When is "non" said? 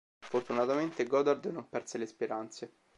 1.51-1.69